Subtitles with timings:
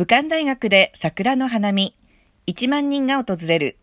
[0.00, 1.92] 武漢大学で桜の花見、
[2.46, 3.76] 1万人が訪れる。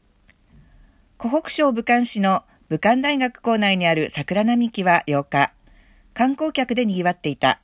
[1.20, 5.54] 湖北省武漢市の武漢大学校内にある桜並木は8日、
[6.16, 7.62] 観光客で賑わっていた。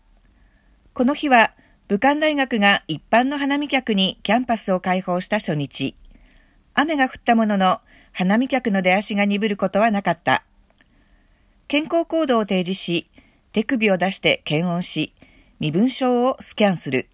[0.94, 1.56] この日は、
[1.88, 5.96] 武漢大学が一般の花見客にキャンパスを開放した初日。
[6.76, 7.80] 雨が降ったものの、
[8.12, 10.44] 花見客の出足が鈍ることはなかった。
[11.68, 13.10] 健康コードを提示し、
[13.52, 15.12] 手首を出して検温し、
[15.60, 17.10] 身分証をスキャンする。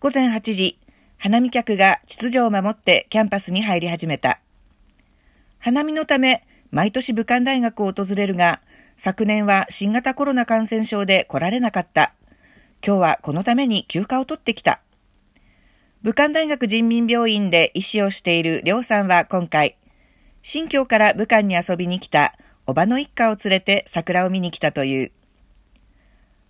[0.00, 0.78] 午前8時、
[1.18, 4.40] 花見客が秩序を守ってキャンパスに入り始めた。
[5.58, 8.62] 花見のため、毎年武漢大学を訪れるが、
[8.96, 12.14] 昨年は新型コロナ感染症で来られなかった。
[12.82, 14.80] 今日はこのために休暇を取ってきた。
[16.00, 19.76] 武漢大学人民病院で医師をしている梁さんは今回、
[20.42, 25.12] 新疆から武漢に遊びに来たおばの一家を連れて桜を見に来たという。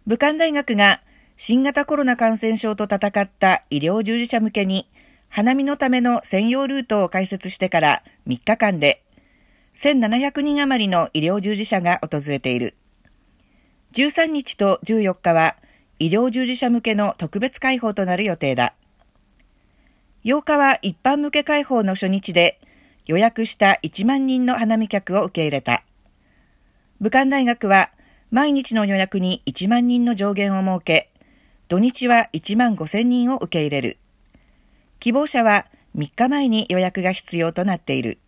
[0.06, 1.00] 武漢大学が
[1.42, 4.86] 新型コロナ感染症と戦った医療従事者向けに
[5.30, 9.02] 花見のための専用ルートを開設してから3日間で
[9.74, 12.74] 1700人余りの医療従事者が訪れている。
[13.94, 15.56] 13日と14日は
[15.98, 18.74] 医療従事者向けの特別開放となる予定だ。
[20.24, 22.60] 8日は一般向け開放の初日で
[23.06, 25.84] 予約した1万人の花見客を受け入れた。
[27.00, 27.88] 武漢大学は
[28.30, 31.06] 毎日の予約に1万人の上限を設け、
[31.70, 33.98] 土日は1万5000人を受け入れる。
[34.98, 38.18] 希望者は3日前に予約が必要となっている。